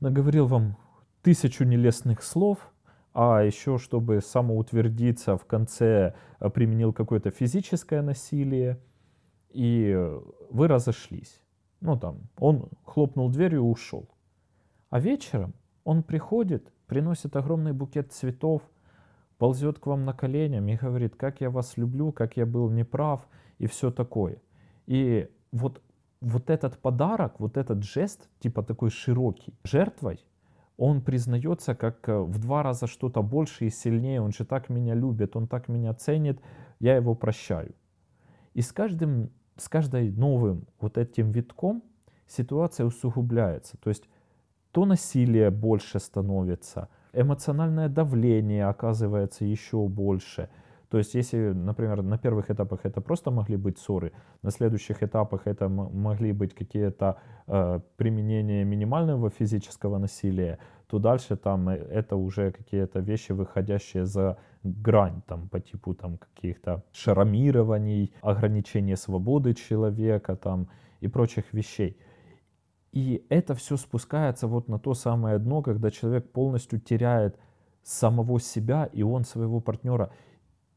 [0.00, 0.76] наговорил вам
[1.22, 2.72] тысячу нелестных слов,
[3.14, 8.80] а еще, чтобы самоутвердиться, в конце э, применил какое-то физическое насилие,
[9.50, 9.94] и
[10.50, 11.42] вы разошлись.
[11.80, 14.08] Ну там, он хлопнул дверью и ушел.
[14.92, 18.60] А вечером он приходит, приносит огромный букет цветов,
[19.38, 23.26] ползет к вам на коленях и говорит, как я вас люблю, как я был неправ
[23.56, 24.42] и все такое.
[24.86, 25.80] И вот,
[26.20, 30.20] вот этот подарок, вот этот жест, типа такой широкий, жертвой,
[30.76, 34.92] он признается как э, в два раза что-то больше и сильнее, он же так меня
[34.94, 36.38] любит, он так меня ценит,
[36.80, 37.74] я его прощаю.
[38.52, 41.82] И с каждым, с каждой новым вот этим витком
[42.26, 43.78] ситуация усугубляется.
[43.78, 44.06] То есть
[44.72, 50.48] то насилие больше становится, эмоциональное давление оказывается еще больше.
[50.88, 55.46] То есть, если, например, на первых этапах это просто могли быть ссоры, на следующих этапах
[55.46, 62.52] это могли быть какие-то э, применения минимального физического насилия, то дальше там э, это уже
[62.52, 70.68] какие-то вещи, выходящие за грань, там, по типу там каких-то шарамирований, ограничения свободы человека там
[71.00, 71.96] и прочих вещей.
[72.92, 77.38] И это все спускается вот на то самое дно, когда человек полностью теряет
[77.82, 80.12] самого себя и он своего партнера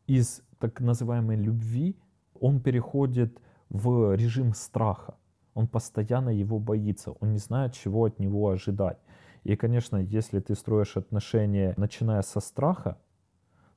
[0.07, 1.97] из так называемой любви,
[2.39, 5.15] он переходит в режим страха.
[5.53, 8.97] Он постоянно его боится, он не знает, чего от него ожидать.
[9.43, 12.97] И, конечно, если ты строишь отношения, начиная со страха,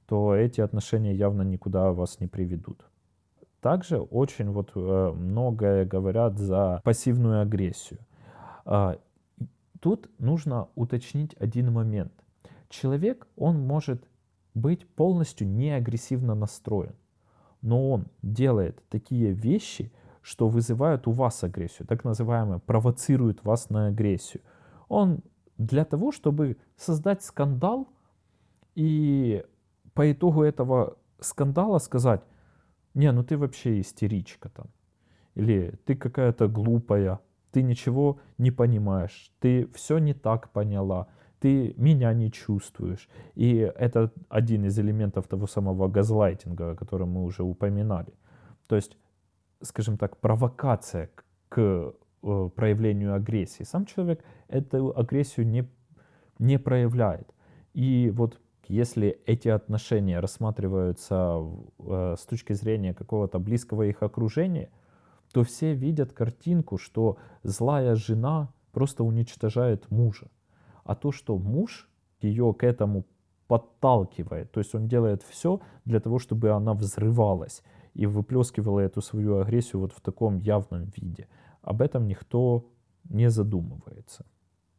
[0.07, 2.85] то эти отношения явно никуда вас не приведут.
[3.61, 7.99] Также очень вот э, многое говорят за пассивную агрессию.
[8.71, 8.99] А,
[9.81, 12.13] тут нужно уточнить один момент.
[12.69, 14.07] Человек, он может
[14.53, 16.95] быть полностью не агрессивно настроен,
[17.63, 23.87] но он делает такие вещи, что вызывают у вас агрессию, так называемое, провоцирует вас на
[23.87, 24.43] агрессию.
[24.89, 25.23] Он
[25.57, 27.89] для того, чтобы создать скандал
[28.75, 29.47] и
[29.95, 32.21] по итогу этого скандала сказать,
[32.93, 34.67] не, ну ты вообще истеричка там,
[35.35, 37.21] или ты какая-то глупая,
[37.59, 41.09] ты ничего не понимаешь, ты все не так поняла,
[41.41, 43.09] ты меня не чувствуешь.
[43.35, 48.13] И это один из элементов того самого газлайтинга, о котором мы уже упоминали.
[48.69, 48.97] То есть,
[49.61, 51.11] скажем так, провокация
[51.49, 53.65] к э, проявлению агрессии.
[53.65, 55.69] Сам человек эту агрессию не,
[56.39, 57.35] не проявляет.
[57.75, 61.43] И вот если эти отношения рассматриваются
[61.81, 64.71] э, с точки зрения какого-то близкого их окружения,
[65.33, 70.29] то все видят картинку, что злая жена просто уничтожает мужа.
[70.85, 71.89] А то, что муж
[72.21, 73.05] ее к этому
[73.47, 77.63] подталкивает, то есть он делает все для того, чтобы она взрывалась
[77.95, 81.29] и выплескивала эту свою агрессию вот в таком явном виде.
[81.63, 82.71] Об этом никто
[83.05, 84.25] не задумывается.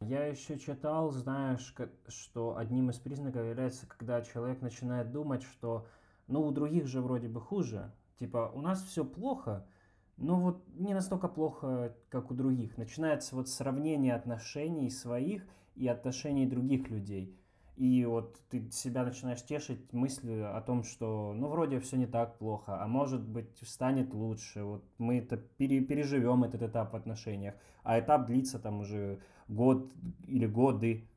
[0.00, 1.74] Я еще читал, знаешь,
[2.08, 5.86] что одним из признаков является, когда человек начинает думать, что
[6.26, 9.66] ну у других же вроде бы хуже, типа у нас все плохо,
[10.20, 12.76] но вот не настолько плохо, как у других.
[12.76, 15.42] Начинается вот сравнение отношений своих
[15.74, 17.36] и отношений других людей.
[17.76, 22.36] И вот ты себя начинаешь тешить мыслью о том, что ну вроде все не так
[22.36, 24.62] плохо, а может быть станет лучше.
[24.62, 29.90] Вот мы это пере, переживем этот этап в отношениях, а этап длится там уже год
[30.26, 31.08] или годы.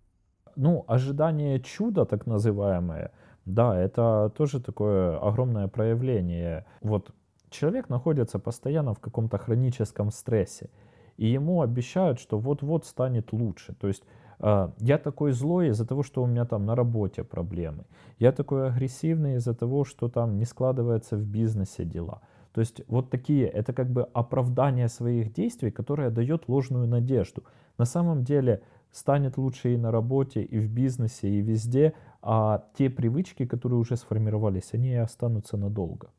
[0.56, 3.12] Ну, ожидание чуда, так называемое,
[3.46, 6.66] да, это тоже такое огромное проявление.
[6.80, 7.14] Вот
[7.54, 10.70] человек находится постоянно в каком-то хроническом стрессе,
[11.18, 13.74] и ему обещают, что вот-вот станет лучше.
[13.80, 14.04] То есть
[14.40, 17.86] э, я такой злой из-за того, что у меня там на работе проблемы.
[18.20, 22.22] Я такой агрессивный из-за того, что там не складывается в бизнесе дела.
[22.54, 27.44] То есть вот такие, это как бы оправдание своих действий, которое дает ложную надежду.
[27.78, 28.62] На самом деле
[28.92, 33.98] станет лучше и на работе, и в бизнесе, и везде, а те привычки, которые уже
[33.98, 36.10] сформировались, они останутся надолго.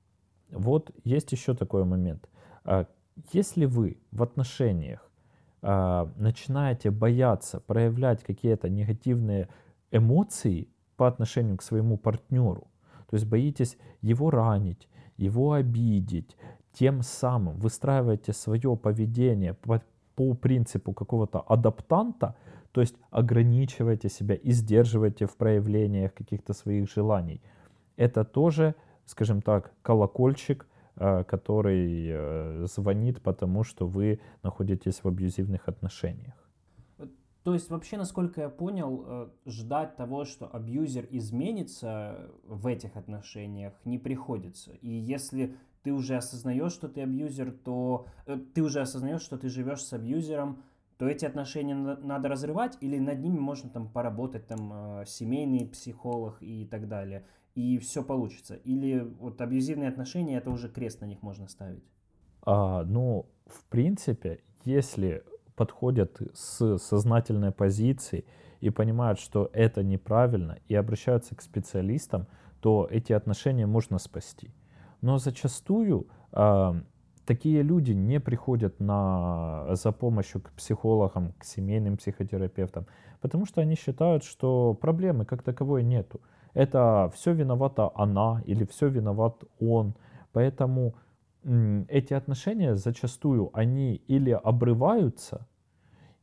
[0.54, 2.28] Вот есть еще такой момент.
[2.64, 2.86] А,
[3.32, 5.10] если вы в отношениях
[5.62, 9.48] а, начинаете бояться проявлять какие-то негативные
[9.90, 12.68] эмоции по отношению к своему партнеру,
[13.08, 16.36] то есть боитесь его ранить, его обидеть,
[16.72, 19.80] тем самым выстраиваете свое поведение по,
[20.16, 22.34] по принципу какого-то адаптанта,
[22.72, 27.40] то есть ограничиваете себя и сдерживаете в проявлениях каких-то своих желаний.
[27.96, 28.74] Это тоже
[29.06, 36.34] скажем так, колокольчик, э, который э, звонит, потому что вы находитесь в абьюзивных отношениях.
[37.42, 43.74] То есть вообще, насколько я понял, э, ждать того, что абьюзер изменится в этих отношениях,
[43.84, 44.72] не приходится.
[44.80, 48.06] И если ты уже осознаешь, что ты абьюзер, то
[48.54, 50.62] ты уже осознаешь, что ты живешь с абьюзером,
[50.96, 56.64] то эти отношения надо разрывать или над ними можно там поработать, там семейный психолог и
[56.64, 58.56] так далее и все получится?
[58.56, 61.84] Или вот абьюзивные отношения, это уже крест на них можно ставить?
[62.42, 65.22] А, ну, в принципе, если
[65.56, 68.24] подходят с сознательной позиции
[68.60, 72.26] и понимают, что это неправильно, и обращаются к специалистам,
[72.60, 74.50] то эти отношения можно спасти.
[75.00, 76.76] Но зачастую а,
[77.26, 82.86] такие люди не приходят на, за помощью к психологам, к семейным психотерапевтам,
[83.20, 86.20] потому что они считают, что проблемы как таковой нету
[86.54, 89.94] это все виновата она или все виноват он.
[90.32, 90.94] Поэтому
[91.88, 95.46] эти отношения зачастую, они или обрываются,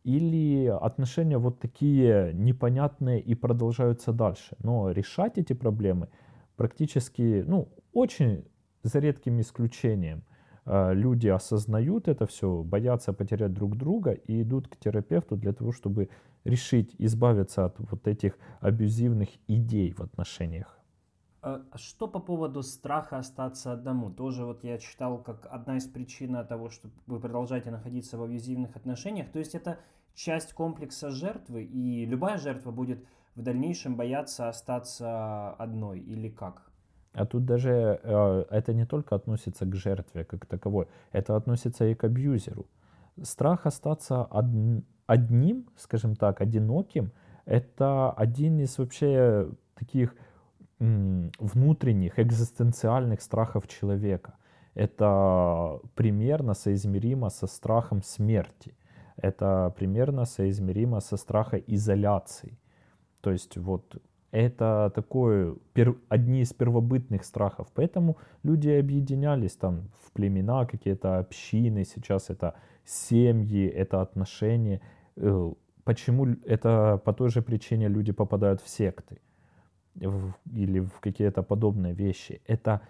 [0.04, 4.56] или отношения вот такие непонятные и продолжаются дальше.
[4.64, 6.08] Но решать эти проблемы
[6.56, 8.46] практически, ну, очень
[8.84, 10.24] за редким исключением,
[10.66, 15.72] э, люди осознают это все, боятся потерять друг друга и идут к терапевту для того,
[15.72, 16.10] чтобы
[16.44, 20.78] решить избавиться от вот этих абьюзивных идей в отношениях.
[21.42, 24.12] А что по поводу страха остаться одному?
[24.12, 28.76] Тоже вот я читал как одна из причин того, что вы продолжаете находиться в абьюзивных
[28.76, 29.32] отношениях.
[29.32, 29.80] То есть это
[30.14, 33.04] часть комплекса жертвы, и любая жертва будет
[33.36, 36.72] в дальнейшем бояться остаться одной или как?
[37.14, 41.96] А тут даже э, это не только относится к жертве как таковой, это относится и
[41.96, 42.68] к абьюзеру.
[43.22, 44.46] Страх остаться од,
[45.14, 47.12] одним, скажем так, одиноким,
[47.46, 50.16] это один из вообще таких
[50.80, 54.34] внутренних экзистенциальных страхов человека.
[54.74, 58.74] Это примерно соизмеримо со страхом смерти.
[59.18, 62.58] Это примерно соизмеримо со страхом изоляции.
[63.22, 64.02] То есть вот
[64.32, 67.68] это такое пер, одни из первобытных страхов.
[67.76, 72.54] Поэтому люди объединялись там в племена, какие-то общины, сейчас это
[72.86, 74.80] семьи, это отношения.
[75.16, 75.54] Э,
[75.84, 79.20] почему это по той же причине люди попадают в секты
[79.96, 82.42] в, или в какие-то подобные вещи.
[82.48, 82.82] Это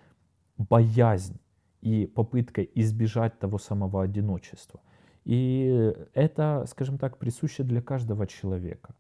[0.58, 1.40] боязнь
[1.82, 4.82] и попытка избежать того самого одиночества.
[5.26, 8.96] И это, скажем так, присуще для каждого человека.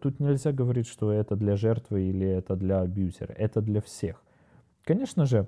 [0.00, 3.32] Тут нельзя говорить, что это для жертвы или это для абьюзера.
[3.32, 4.22] Это для всех.
[4.82, 5.46] Конечно же,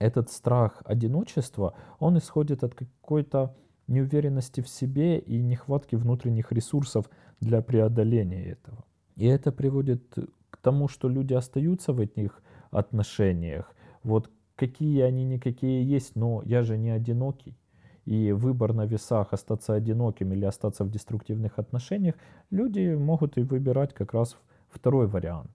[0.00, 3.56] этот страх одиночества, он исходит от какой-то
[3.88, 7.10] неуверенности в себе и нехватки внутренних ресурсов
[7.40, 8.84] для преодоления этого.
[9.16, 10.14] И это приводит
[10.50, 13.74] к тому, что люди остаются в этих отношениях.
[14.02, 17.56] Вот какие они никакие есть, но я же не одинокий.
[18.04, 22.14] И выбор на весах остаться одиноким или остаться в деструктивных отношениях,
[22.50, 24.36] люди могут и выбирать как раз
[24.70, 25.50] второй вариант.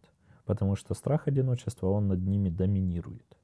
[0.45, 3.37] Потому что страх одиночества, он над ними доминирует.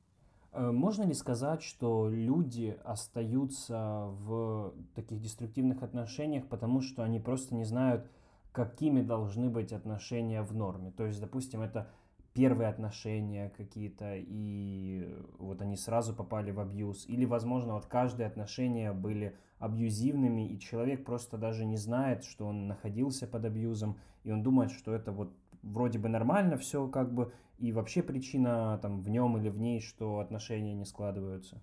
[0.51, 7.55] Э, можно ли сказать, что люди остаются в таких деструктивных отношениях, потому что они просто
[7.55, 8.09] не знают,
[8.51, 10.91] какими должны быть отношения в норме?
[10.91, 11.89] То есть, допустим, это
[12.33, 17.05] первые отношения какие-то, и вот они сразу попали в абьюз.
[17.07, 22.67] Или, возможно, вот каждые отношения были абьюзивными, и человек просто даже не знает, что он
[22.67, 27.33] находился под абьюзом, и он думает, что это вот вроде бы нормально все как бы,
[27.59, 31.61] и вообще причина там в нем или в ней, что отношения не складываются?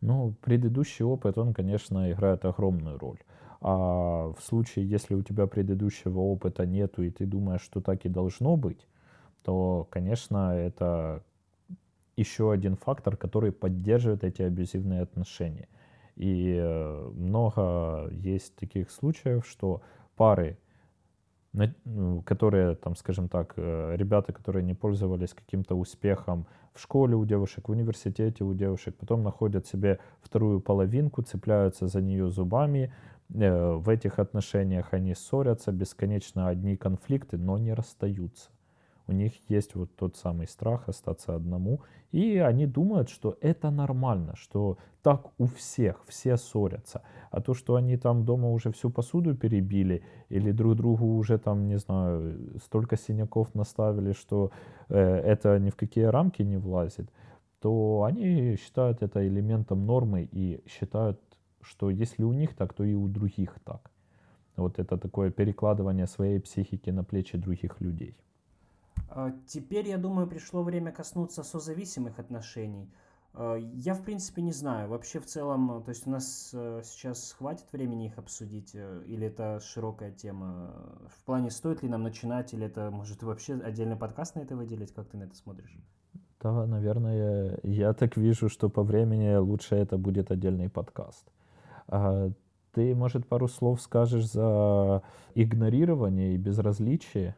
[0.00, 3.18] Ну, предыдущий опыт, он, конечно, играет огромную роль.
[3.60, 8.08] А в случае, если у тебя предыдущего опыта нету, и ты думаешь, что так и
[8.08, 8.86] должно быть,
[9.42, 11.22] то, конечно, это
[12.16, 15.68] еще один фактор, который поддерживает эти абьюзивные отношения.
[16.16, 19.82] И э, много есть таких случаев, что
[20.16, 20.58] пары
[22.24, 27.68] которые, там, скажем так, э, ребята, которые не пользовались каким-то успехом в школе у девушек,
[27.68, 32.92] в университете у девушек, потом находят себе вторую половинку, цепляются за нее зубами,
[33.34, 38.50] э, в этих отношениях они ссорятся, бесконечно одни конфликты, но не расстаются
[39.10, 41.80] у них есть вот тот самый страх остаться одному,
[42.12, 47.02] и они думают, что это нормально, что так у всех, все ссорятся.
[47.30, 51.66] А то, что они там дома уже всю посуду перебили, или друг другу уже там,
[51.66, 54.50] не знаю, столько синяков наставили, что
[54.88, 57.10] э, это ни в какие рамки не влазит,
[57.60, 61.20] то они считают это элементом нормы и считают,
[61.62, 63.90] что если у них так, то и у других так.
[64.56, 68.14] Вот это такое перекладывание своей психики на плечи других людей.
[69.08, 72.88] А, теперь, я думаю, пришло время коснуться созависимых отношений.
[73.34, 74.88] А, я, в принципе, не знаю.
[74.88, 79.26] Вообще, в целом, то есть у нас э, сейчас хватит времени их обсудить, э, или
[79.26, 80.72] это широкая тема?
[81.08, 84.92] В плане, стоит ли нам начинать, или это, может, вообще отдельный подкаст на это выделить?
[84.92, 85.76] Как ты на это смотришь?
[86.40, 91.26] Да, наверное, я так вижу, что по времени лучше это будет отдельный подкаст.
[91.86, 92.30] А
[92.72, 95.02] ты, может, пару слов скажешь за
[95.34, 97.36] игнорирование и безразличие?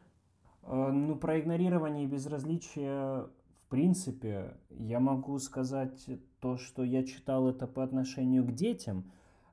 [0.65, 6.09] Э, ну, про игнорирование и безразличие, в принципе, я могу сказать
[6.39, 9.11] то, что я читал это по отношению к детям,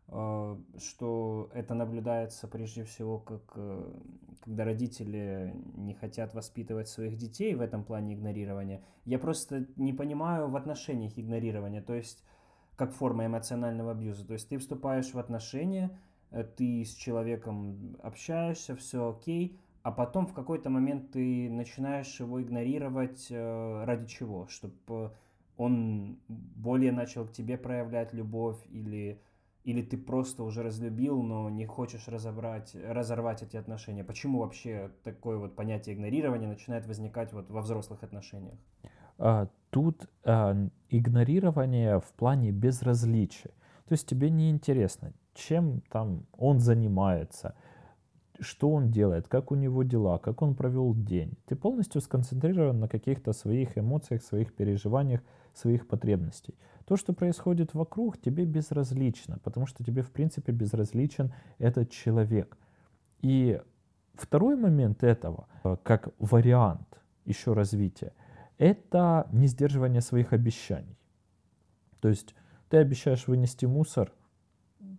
[0.08, 3.92] э, что это наблюдается прежде всего, как э,
[4.40, 8.82] когда родители не хотят воспитывать своих детей в этом плане игнорирования.
[9.04, 12.24] Я просто не понимаю в отношениях игнорирования, то есть
[12.76, 14.26] как форма эмоционального абьюза.
[14.26, 15.90] То есть ты вступаешь в отношения,
[16.56, 23.28] ты с человеком общаешься, все окей, а потом в какой-то момент ты начинаешь его игнорировать
[23.30, 24.46] э, ради чего?
[24.48, 25.12] Чтобы
[25.56, 29.20] он более начал к тебе проявлять любовь или,
[29.64, 34.04] или ты просто уже разлюбил, но не хочешь разобрать, разорвать эти отношения.
[34.04, 38.58] Почему вообще такое вот понятие игнорирования начинает возникать вот во взрослых отношениях?
[39.20, 40.56] а, тут а,
[40.88, 43.50] игнорирование в плане безразличия.
[43.86, 47.54] То есть тебе не интересно, чем там он занимается,
[48.40, 51.32] что он делает, как у него дела, как он провел день.
[51.46, 55.20] Ты полностью сконцентрирован на каких-то своих эмоциях, своих переживаниях,
[55.54, 56.54] своих потребностей.
[56.84, 62.56] То, что происходит вокруг, тебе безразлично, потому что тебе, в принципе, безразличен этот человек.
[63.22, 63.60] И
[64.14, 68.12] второй момент этого, э, как вариант еще развития,
[68.58, 70.98] это не сдерживание своих обещаний.
[72.00, 72.34] То есть
[72.68, 74.12] ты обещаешь вынести мусор,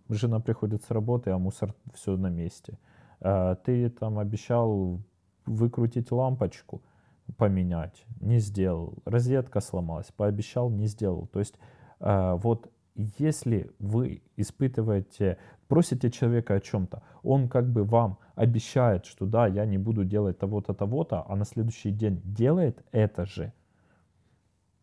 [0.08, 2.78] жена приходит с работы, а мусор все на месте.
[3.22, 5.00] А ты там обещал
[5.46, 6.82] выкрутить лампочку,
[7.36, 8.98] поменять, не сделал.
[9.04, 11.26] Розетка сломалась, пообещал, не сделал.
[11.28, 11.54] То есть
[12.00, 19.26] а, вот если вы испытываете, просите человека о чем-то, он как бы вам обещает, что
[19.26, 23.52] да, я не буду делать того-то, того-то, а на следующий день делает это же,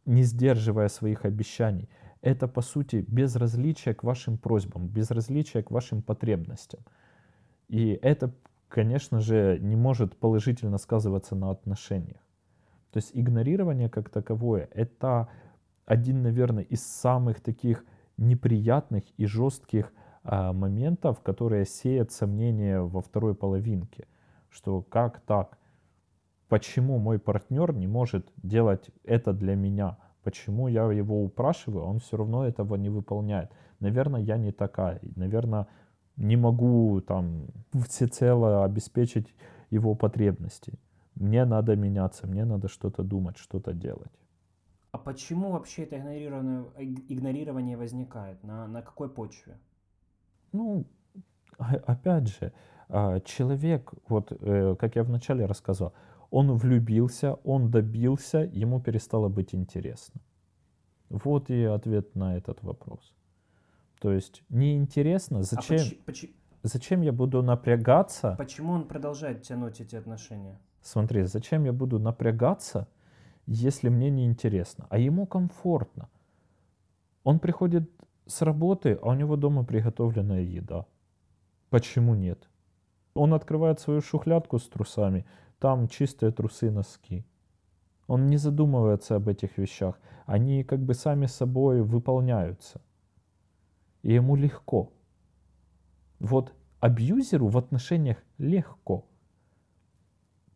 [0.05, 1.89] не сдерживая своих обещаний,
[2.21, 6.81] это по сути безразличие к вашим просьбам, безразличие к вашим потребностям.
[7.69, 8.33] И это,
[8.67, 12.19] конечно же, не может положительно сказываться на отношениях.
[12.91, 15.29] То есть игнорирование как таковое— это
[15.85, 17.85] один, наверное, из самых таких
[18.17, 19.93] неприятных и жестких
[20.23, 24.07] а, моментов, которые сеют сомнения во второй половинке.
[24.49, 25.57] Что как так?
[26.47, 29.97] Почему мой партнер не может делать это для меня?
[30.23, 33.51] Почему я его упрашиваю, он все равно этого не выполняет?
[33.79, 34.99] Наверное, я не такая.
[35.15, 35.67] Наверное,
[36.19, 37.47] не могу там
[37.87, 39.33] всецело обеспечить
[39.71, 40.73] его потребности.
[41.15, 44.11] Мне надо меняться, мне надо что-то думать, что-то делать.
[44.91, 46.63] А почему вообще это игнорирование,
[47.09, 48.43] игнорирование возникает?
[48.43, 49.57] На, на какой почве?
[50.51, 50.85] Ну,
[51.57, 52.51] опять же,
[52.89, 55.93] а, человек, вот э, как я вначале рассказал,
[56.31, 60.21] он влюбился, он добился, ему перестало быть интересно.
[61.09, 63.13] Вот и ответ на этот вопрос.
[63.99, 66.29] То есть неинтересно, зачем, а поч- поч-
[66.63, 68.35] зачем я буду напрягаться?
[68.37, 70.59] Почему он продолжает тянуть эти отношения?
[70.81, 72.87] Смотри, зачем я буду напрягаться,
[73.45, 76.09] если мне неинтересно, а ему комфортно.
[77.23, 77.91] Он приходит
[78.25, 80.85] с работы, а у него дома приготовленная еда.
[81.69, 82.49] Почему нет?
[83.13, 85.25] Он открывает свою шухлядку с трусами,
[85.59, 87.25] там чистые трусы, носки.
[88.07, 89.99] Он не задумывается об этих вещах.
[90.25, 92.81] Они как бы сами собой выполняются.
[94.03, 94.91] И ему легко.
[96.19, 99.05] Вот абьюзеру в отношениях легко.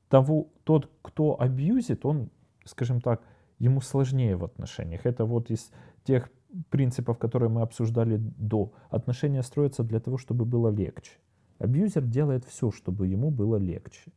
[0.09, 2.29] Того, тот, кто абьюзит, он
[2.65, 3.21] скажем так,
[3.59, 5.05] ему сложнее в отношениях.
[5.05, 5.71] Это вот из
[6.03, 6.29] тех
[6.69, 8.73] принципов, которые мы обсуждали до.
[8.89, 11.11] Отношения строятся для того, чтобы было легче.
[11.59, 14.11] Абьюзер делает все, чтобы ему было легче.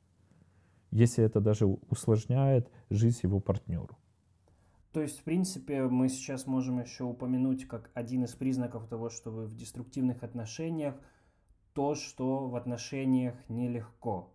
[0.90, 3.98] Если это даже усложняет жизнь его партнеру.
[4.96, 9.30] То есть, в принципе, мы сейчас можем еще упомянуть как один из признаков того, что
[9.30, 10.94] вы в деструктивных отношениях,
[11.74, 14.32] то, что в отношениях нелегко.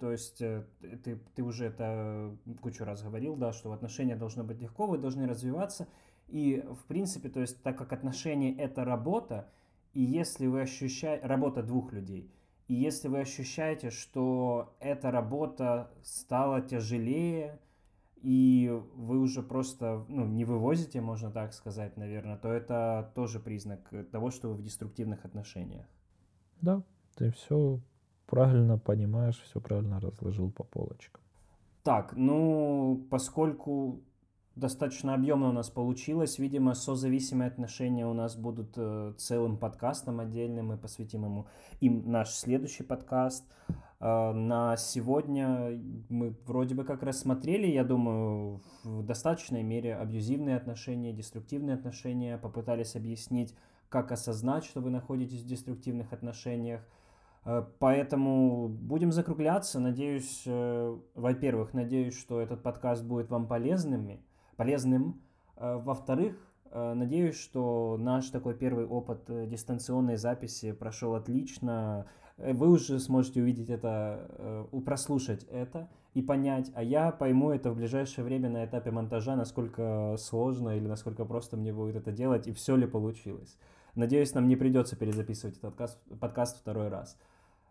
[0.00, 0.66] То есть э,
[1.04, 5.28] ты, ты уже это кучу раз говорил, да, что отношения должно быть легко, вы должны
[5.28, 5.86] развиваться.
[6.26, 9.48] И, в принципе, то есть, так как отношения— это работа,
[9.92, 11.24] и если вы ощущаете...
[11.24, 12.32] Работа двух людей.
[12.66, 17.60] И если вы ощущаете, что эта работа стала тяжелее,
[18.24, 23.80] и вы уже просто ну, не вывозите, можно так сказать, наверное, то это тоже признак
[24.10, 25.86] того, что вы в деструктивных отношениях.
[26.62, 26.82] Да,
[27.16, 27.80] ты все
[28.26, 31.22] правильно понимаешь, все правильно разложил по полочкам.
[31.82, 34.00] Так, ну, поскольку
[34.56, 40.68] достаточно объемно у нас получилось, видимо, созависимые отношения у нас будут э, целым подкастом отдельным,
[40.68, 41.46] мы посвятим ему
[41.80, 43.44] им наш следующий подкаст.
[44.04, 51.12] Э, на сегодня мы вроде бы как рассмотрели, я думаю, в достаточной мере абьюзивные отношения,
[51.12, 53.54] деструктивные отношения, попытались объяснить,
[53.88, 56.82] как осознать, что вы находитесь в деструктивных отношениях,
[57.44, 59.80] Э, поэтому будем закругляться.
[59.80, 64.20] Надеюсь, э, во-первых, надеюсь, что этот подкаст будет вам полезным.
[64.56, 65.20] полезным.
[65.56, 66.36] Э, во-вторых,
[66.72, 72.06] надеюсь, что наш такой первый опыт дистанционной записи прошел отлично.
[72.36, 78.24] Вы уже сможете увидеть это, прослушать это и понять, а я пойму это в ближайшее
[78.24, 82.76] время на этапе монтажа, насколько сложно или насколько просто мне будет это делать и все
[82.76, 83.56] ли получилось.
[83.94, 87.16] Надеюсь, нам не придется перезаписывать этот подкаст, подкаст второй раз.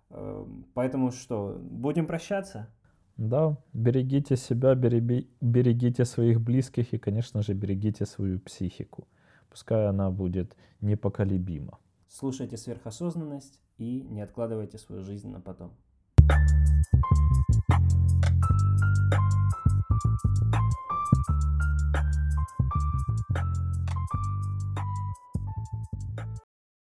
[0.10, 2.70] Эм, поэтому что, будем прощаться?
[3.18, 9.08] Да, берегите себя, берегите своих близких и, конечно же, берегите свою психику.
[9.50, 11.78] Пускай она будет непоколебима.
[12.08, 15.72] Слушайте сверхосознанность и не откладывайте свою жизнь на потом.